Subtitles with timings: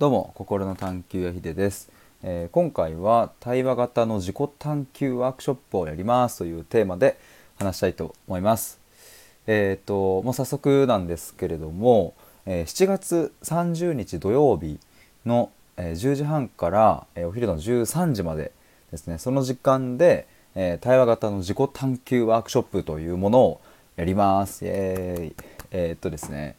[0.00, 1.90] どうも心の探求やひでです、
[2.22, 7.18] えー、今回は対話型の自己探求ワークショップをやりますというテーマで
[7.58, 8.80] 話したいと思います。
[9.46, 12.14] えっ、ともう早速なんですけれども、
[12.46, 14.80] えー、7月30日土曜日
[15.26, 18.52] の、え10時半から、えお昼の13時まで
[18.90, 19.18] ですね。
[19.18, 23.60] その時間で、え対話型の自己探求ワークショップというものを
[23.96, 24.64] やります。
[24.64, 25.34] イエーイ。
[25.72, 26.56] えっとですね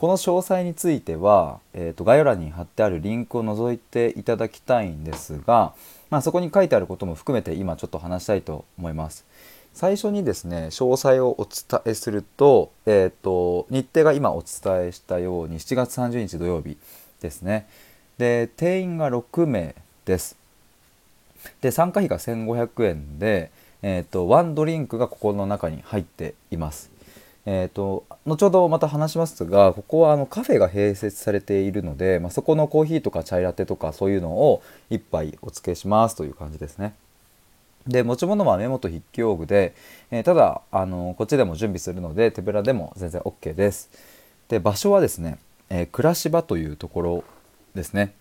[0.00, 5.74] この詳細については、えーと、概要欄に貼ってあるリンクを覗いていただきたいんですが、
[6.08, 9.26] まあ、そこに書いてあることも含めて今ちょっと話したいと思います。
[9.74, 16.78] 最初にですね詳細をお伝えすると,、えーと、日程が今お伝えしたように7月30日土曜日
[17.20, 17.68] ですね。
[18.16, 19.74] で定員が6名
[20.06, 20.34] です。
[21.60, 23.50] で参加費が1500円で、
[23.82, 26.88] えーと、とワンドリンクがここの中に入っています。
[27.46, 36.94] えーと、後ほどまた話しますがここはあのカフェが併設されているので、まあ、そこのコーヒーとかチャイラテとかそういうのを1杯お付けしますという感じですね。
[37.86, 39.74] で持ち物はメモと筆記用具で、
[40.10, 43.90] えー、ただあのこっちでも準備するので手ぶらでも全然 OK です。
[44.48, 45.38] で場所はですね、
[45.70, 47.24] えー、暮らし場というところ
[47.74, 48.12] ですね。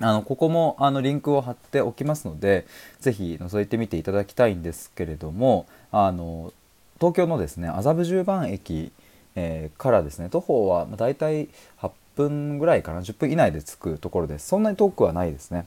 [0.00, 2.66] あのここもあのリンクを貼っておきますので
[3.00, 6.52] 是非覗いてみていただきたいんですけれどもあの
[6.98, 8.92] 東京のですね麻布十番駅、
[9.34, 11.48] えー、からですね徒歩はだいたい
[11.80, 15.66] 8分ぐらいかな10分以内で着くところですそんなに遠くはないですね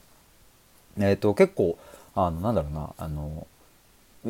[0.99, 1.77] えっ、ー、と結構
[2.15, 3.47] あのなんだろうなあの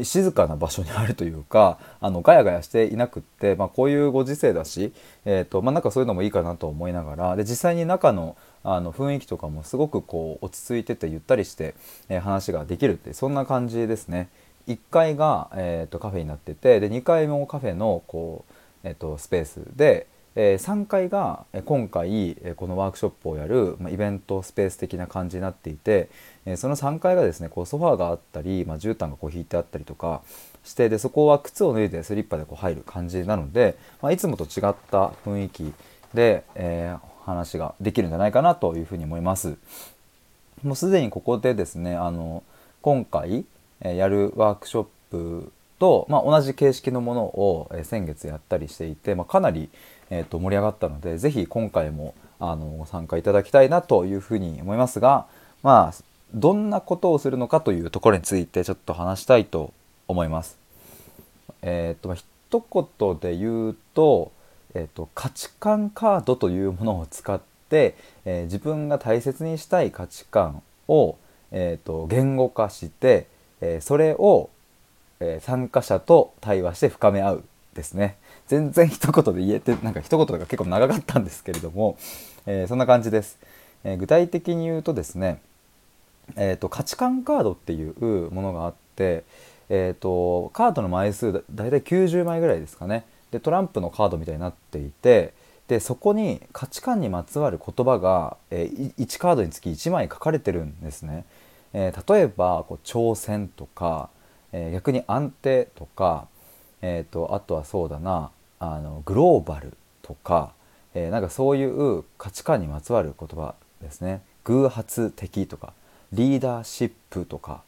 [0.04, 4.94] 静かな場所にあるというかあのガヤガヤしていなくって、まあ、こういうご時世だし、
[5.26, 11.76] えーとまあ、なんかそういうのもいいかなと思いながらで実際に中のあの雰囲気とかもすごくこう落ち着いててゆったりして、
[12.10, 14.28] えー、話ができるってそんな感じですね。
[14.70, 18.46] 1階が、えーと、カフェになっててで2階もカフェのこ
[18.84, 26.10] う、えーと、スペースで、えー、3階が今回このワークショップをやる、まあ、イベントスペース的な感じになっていて、
[26.46, 30.22] えー、その3階がですねこうソファーがあったり、まあ、絨毯がこう引いてあったりとか
[30.64, 35.74] してでそこは靴を脱いでスリッパでこう入る感じなので、まあ、いつもと違った雰囲気
[36.14, 39.58] で、えー、話ができるんじゃないかなというふうに思います。
[40.64, 42.44] もうすでにここでですねあの
[42.82, 43.46] 今回
[43.82, 49.70] やるワークショップと、まあ、同じ形式のものを先月やったりしていて、まあ、かなり、
[50.10, 55.26] えー、と盛り上がったので是非今回もあのご参加いただきたいなというふうに思いますが
[55.64, 56.04] まあ
[56.34, 59.74] どんなことをするのかというところについてちょっと話したいと
[60.08, 60.58] 思います。
[61.62, 64.32] えっ、ー、と一言で言うと,、
[64.76, 67.96] えーと、価値観カードというものを使って、
[68.26, 71.18] えー、自分が大切にしたい価値観を、
[71.52, 73.28] えーと言語化して、
[73.62, 74.50] えそれを、
[75.20, 77.44] え参加者と対話して深め合う
[77.74, 78.18] ですね。
[78.48, 81.98] 全然一言で言えて なんか一言が結構長かったんですけれども、
[82.46, 83.38] えー、そんな感じです、
[83.84, 85.40] え、具体的に言うとですね、
[86.36, 89.24] えーと、価値観カードっていうものがあって、
[89.70, 93.06] えーと、カードの枚数だだいたい90枚ぐらいですかね。
[93.32, 95.34] でトランプのカードみたいになっていて
[95.68, 101.26] でそこに価値観にまつわる言葉が、えー、1カードにつき1枚書かれてるんですね。
[101.74, 104.10] えー、例えばこう挑戦とか、
[104.52, 106.28] えー、逆に安定とか、
[106.82, 110.54] えーと、あとはそうだなあのグローバルとか、
[110.94, 114.22] えー、なんかそういう価値観にまつわる言葉ですね。
[114.44, 115.74] 偶発的とか
[116.12, 117.62] リーダーシップとか、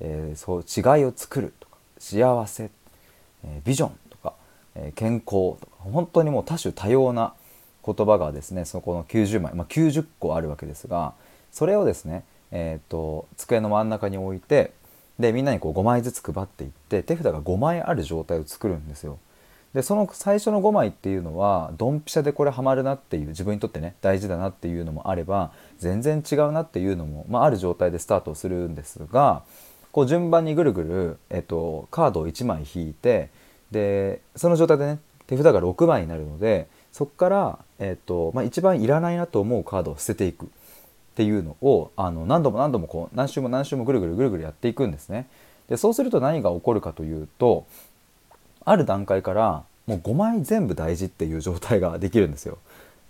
[0.00, 2.70] えー、そう違いを作るとか幸せ、
[3.44, 4.34] えー、ビジョンとか、
[4.74, 7.34] えー、健康とか本当にもう多種多様な
[7.84, 11.12] 言葉がですねそこの90枚、まあ、90個あるわけですが
[11.52, 14.72] それをですねえーと、机の真ん中に置いて
[15.18, 19.18] でみんなにこう5枚ずつ配っていって手札が5枚ある状態を作るんですよ。
[19.74, 29.42] でその最初の5枚っていうのはドンピシャでこれハマるなっていう自分にとってね大事だなっていうのもあれば全然違うなっていうのも、まあ、ある状態でスタートするんですが
[29.90, 33.30] こう順番にぐるぐる、えっと、カードを1枚引いて
[33.72, 40.48] でその状態でね手札が6枚になるのでそこから、えっとまあ、一番いらないなと思うカードを捨てていく。
[41.14, 45.26] っていうのをあの何度も何度もこう何周も何周もぐるぐるぐるぐるやっていくんですね。
[45.68, 47.66] でそうすると何が起こるかというと
[48.64, 52.58] ある段階からもう5枚全部大事っていう状態ができるんですよ。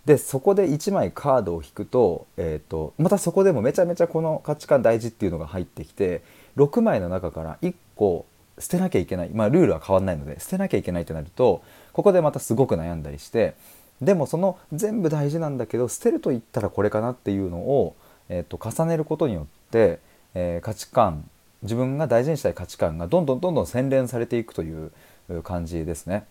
[0.04, 6.22] でそこで1枚カードを引くと,、えーと、またそこでもめちゃめちゃこの価値観大事っていうのが入ってきて
[6.58, 8.26] 6枚の中から1個
[8.58, 11.62] 捨てなきゃいけないまあルールは変わんないので捨てなきゃいけないとなると
[11.94, 13.54] ここでまたすごく悩んだりして
[14.00, 17.94] でもその全部大事なんだけど捨てると言ったらこれかなっていうのを、
[18.28, 20.00] えー、と重ねることによって、
[20.34, 21.28] えー、価値観
[21.62, 24.92] 自分が大事にしたい価値観がどんどんどんどん洗練されていくという
[25.42, 26.26] 感じですね。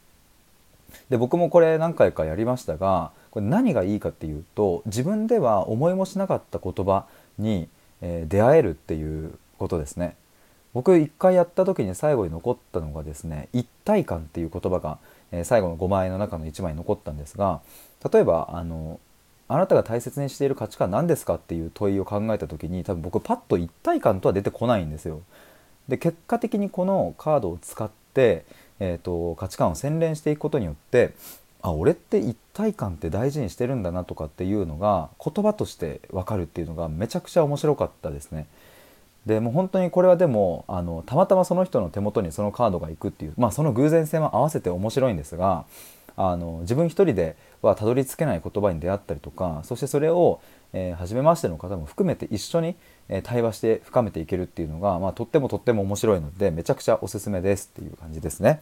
[1.09, 7.05] で僕もこれ何回かやりましたがこれ何がいいかっていうと自分では思いもしなかった言葉
[7.39, 7.67] に、
[8.01, 10.15] えー、出会えるっていうことですね。
[10.73, 14.97] 僕一回やった時に最後に残ったのがですね一体感っていう言葉が、
[15.33, 17.61] え、最後の5枚の中の1枚残ったんですが
[18.11, 18.99] 例えばあの
[19.47, 25.21] あなたが大切にしている価値観何ですかっていう問いを考えた時に多分僕パッと一体感とは出てこないんですよ。
[25.87, 28.45] で結果的にこのカードを使って、
[28.79, 31.13] えーと、価値観を洗練していくことによって
[31.61, 38.47] あ俺って一体感って大事にしてるんだなとかっていうのが言葉として分かるっていうのがめちゃくちゃ面白かったですね。
[39.25, 45.65] でもう本当にこれはでもあのたまたまその人の手元にそのカードがいくっていうまあその偶然性も合わせて面白いんですが
[46.15, 50.41] あの自分一人ではたどり着けない言葉に出会ったりとかそしてそれを、
[50.73, 52.75] えー、初めましての方も含めて一緒に、
[53.09, 58.61] えー、対話して深めていけるっていうのが、まあ、とってもとっても面白いのでめちゃくちゃおすすめですっていう感じですね。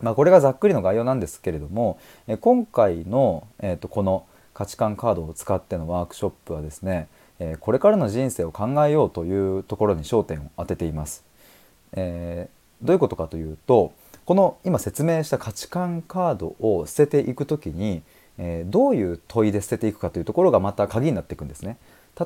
[0.00, 7.08] まあ、これがざっくりの概要なんですけれども、えー、今回の、えーと、この価値観カードを使ってのワークショップはですね、
[7.38, 11.24] えこれからの人生を考えようというところに焦点を当てています。
[11.92, 12.48] え
[12.82, 13.92] どういうことかというと
[14.24, 18.02] この今説明した価値観カードを捨てていく時に、
[18.38, 21.76] えー、どういう問いで捨てていくかというところがまた鍵になっていくんですね。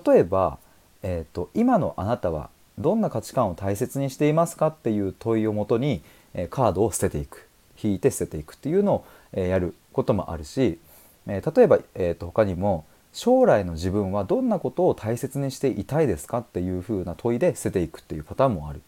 [0.07, 0.59] 例えば、
[1.03, 6.03] えーと、今のあなたはどんな価値観を大切にしていますかっていう問いをもとに、
[6.35, 7.49] えー、カードを捨てていく
[7.83, 10.79] 引いて捨てていくっていうのを、えー、やることもあるし、
[11.27, 12.85] え例えば、えーと他にも
[13.19, 18.81] 将来の自分はどんなことを大切にしていたいですかっていうふうな問いで捨てていくっていうパターンもある。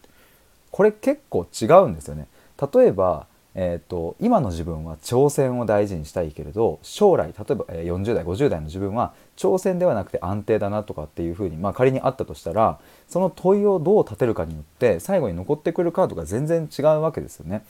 [0.71, 2.27] これ結構違うんですよね。
[2.73, 12.79] 例えば、えーと、今の自分は挑戦を大事にしたいけれど将来例えば40代50代の自分は挑戦ではなくて安定だなとかっていうふうに、まあ、仮にあったとしたら
[13.09, 17.65] その問いをどう立てるかによって最後に残ってくるカードが全然違うわけですよね。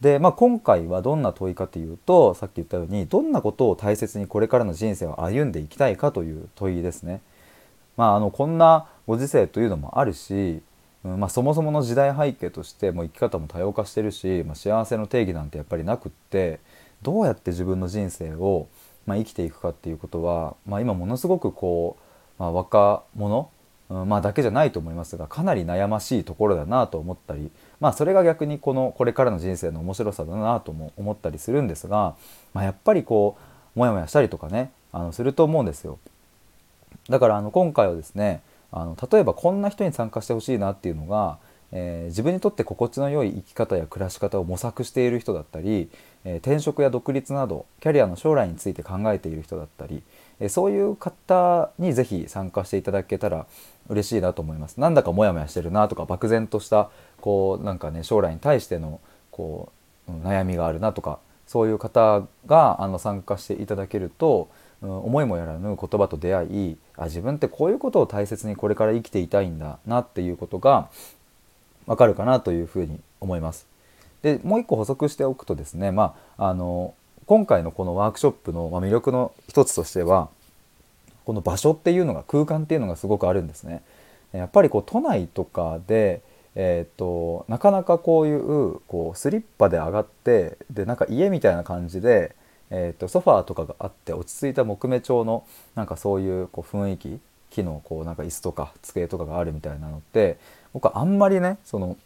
[0.00, 7.20] で、まあ、今回はどんな問いかというとさっき言ったようにどんなことを大切にこれからの人生を歩んでいきたいかという問いですね。
[7.96, 10.60] まあ、あのこんなご時世というのもあるし
[11.06, 16.58] うんまあ、そもそもの時代背景としてもう生き方も多様化してるし、まあ、幸せの定義なんてやっぱりなくって
[17.02, 18.66] どうやって自分の人生を、
[19.06, 21.96] まあ、生きていくかっていうことは、まあ、今ものすごくこ
[22.38, 23.50] う、まあ、若者、
[23.88, 32.14] うんまあ、だけじゃないと思いますがかなり悩ましいところだなと思ったり、まあ、それが逆にこのこれからの人生の面白さだなとも思ったりするんですが、
[32.54, 33.36] まあ、やっぱりこ
[33.74, 35.98] うモヤモヤしたりとかねあのすると思うんですよ。
[37.08, 38.42] だからあの今回はですね
[38.72, 41.38] あの例えばこんな人に参加してほしいなっていうのが、
[41.72, 45.88] えー、自分にとって心地の良い生き方や暮らし方を模索している人だったり、
[46.24, 50.02] えー、転職や独立などキャリアの将来について考えている人だったり、
[50.40, 53.46] え、そういう方に是非参加していただけたら
[53.88, 54.78] 嬉しいなと思います。
[54.80, 56.90] なんだかモヤモヤしてるなとか漠然とした
[57.20, 59.00] こうなんかね将来に対しての
[59.30, 59.72] こ
[60.08, 64.48] う悩みがあるなとかそういう方があの参加していただけると
[64.82, 70.88] 思いもやらぬ言葉と出会いあ自分ってこういうことを大切にこれから生きていたいんだなっていうことが
[71.86, 73.66] わかるかなというふうに思います。
[74.22, 76.94] でもう一個補足しておくとですね、まあ、あの
[77.26, 80.28] 今回のこのワークショップの魅力の一つとしては
[81.24, 83.82] この場所っていうのが空間っていうのがすごくあるんですね。
[84.32, 86.22] やっぱりこう都内とかで
[86.58, 92.34] えーと、なかなかこういうこうスリッパで上がってでなんか家みたいな感じで
[92.70, 95.44] えーと、ソファーとかがあって落ち着いた木目調の
[95.74, 100.36] なんかそういうこう雰囲気木のこうなんか椅子とか机とかがあるみたいなのって
[100.72, 101.96] 僕はあんまりねその、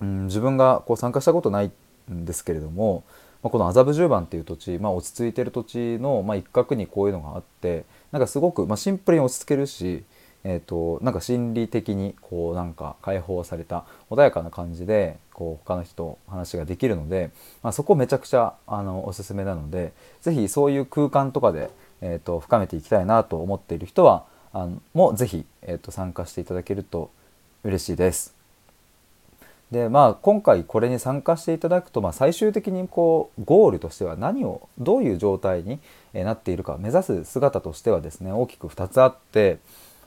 [0.00, 1.72] うん、自分がこう参加したことない
[2.12, 3.02] んですけれども、
[3.42, 10.04] まあ、この麻布十番っていう土地、まあ、落ち着いてる土地の、まあ、一角にこういうのがあってなんかすごく、まあ、シンプルに落ち着けるし
[10.44, 17.30] えーと、なんか心理的にこうなんか解放された穏やかな感じでこう他の人と話ができるので、
[17.62, 21.70] まあ、そこめちゃくちゃあのおすすめなので是非そういう空間とかで、
[22.00, 27.10] えーと、深めていきたいなと思っている人はあのも是非、えーと、参加していただけると
[27.62, 28.41] 嬉しいです。
[29.72, 35.80] でまあ今回これに参加していただくと、まあ、最終的にこうゴールとしては何をどういう状態に
[36.12, 39.58] なっているか目指す姿としてはですね大きく2つあって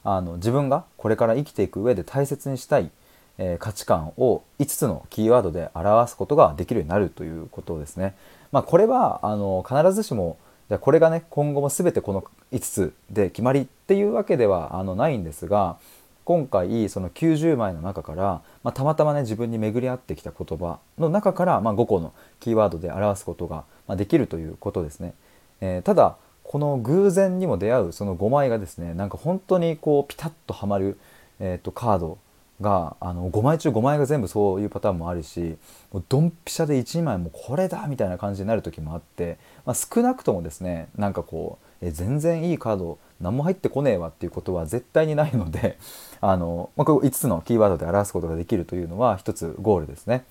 [0.03, 2.91] あの自分がこれから生きていく上で大切にしたい、
[3.39, 8.15] えー、価値観を5つのキーワードで表すことができるようになるということですね。
[8.51, 10.37] まあ、これはあの必ずしも
[10.69, 15.77] じゃこれがね今後も全てこの5つで決まりっていうわけではあのないんですが
[16.25, 25.13] 今回その90枚の中から、まあ、たまたまね自分に巡り合ってきた言葉の中から、まあ、5個のキーワードで表すことが、まできるということですね。
[25.61, 30.97] えー、ただこの偶然にも出会うその5枚がですねなんか本当にこうピタッとはまる、
[31.39, 32.17] えーと、カード
[32.61, 35.57] があの5枚中5枚が全部そういうパターンもあるし
[35.91, 45.77] もうドンピシャで1枚もこれだみたいな感じになる時もあって、まあ、少なくともですねなんかこうえ全然いいカード何も入ってこねえわっていうことは絶対にないので
[46.21, 50.25] あの、まあ、こ5つのキーワードで表すことができるというのは一つゴールですね。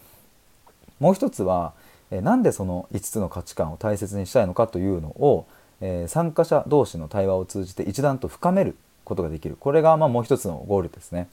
[1.01, 1.73] もう一つは
[2.11, 5.47] えなんでその5つの価値観を大切にしたいのかというのを、
[5.81, 11.29] え、参加者同士の対話を通じて一段と深めることができるこれがまあもう一つのゴールですね。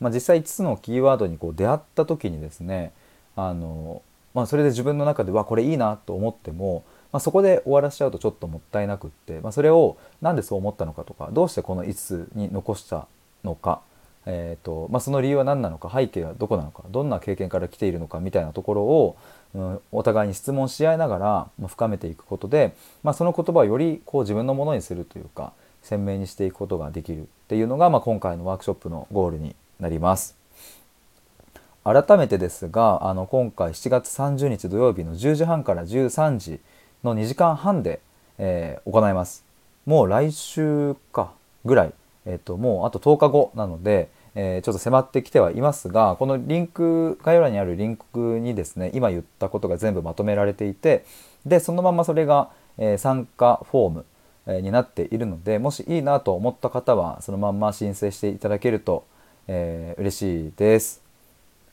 [0.00, 2.92] まあ、実際5つのキーワードにこう出会った時にですね
[3.34, 4.02] あの、
[4.34, 6.84] まあ、それで自分の中ではこれいいなと思っても、
[7.16, 13.08] まあ、そこで終わらしちゃうとちょっともったいなくって、まあ、それを何でそう思ったのかとかどうしてこの5つに残した
[13.42, 13.80] のか、
[14.26, 19.16] えーとまあ、その理由は何なのか背景はどこなのかどんな経験から来ているのかみたいなところを、
[19.54, 30.36] うん、お互いに質問し合いながら、深めていくことで、まあ、その言葉をよりこう自分のものにするというか鮮明にしていくことができるっていうのが、まあ、今回のワークショップのゴールになります。
[31.82, 36.60] 改めてですがあの今回7月30日土曜日の10時半から13時
[37.04, 38.00] の2時間半で、
[38.38, 39.44] えー、行います。
[39.84, 41.32] もう来週か
[41.64, 41.92] ぐらい、
[42.24, 51.06] えーと、もうあと10日後なので、えー、ちょっと迫ってきてはいますがこのリンク概要欄にあるリンクにですね今言ったことが全部まとめられていて
[51.46, 54.04] でそのままそれが、え、参加フォーム、
[54.46, 59.04] えになっているのでもしいいなと思った方はそのまんま申請していただけると
[59.48, 61.05] えー、嬉しいです。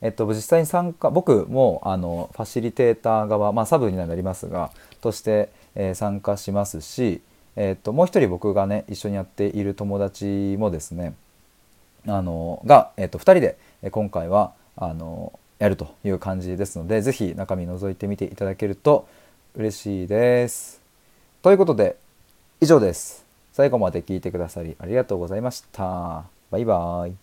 [0.04, 4.70] えっと、実際に参加僕もあのファシリテーター側、まあ、サブになりますが
[5.00, 7.22] として、えー、参加しますし、
[7.56, 11.16] えっと、もう一人僕がね一緒にやっている友達もですね
[12.06, 13.58] あのが、えっと、2人で
[13.92, 19.08] 今回はあのやるという感じですので是非中身覗いてみていただけると
[19.56, 20.82] 嬉しいです。
[21.42, 21.96] ということで
[22.60, 23.24] 以上です。
[23.54, 26.26] 最後まで聞いてくださりありがとうございました。
[26.52, 27.23] バイバーイ。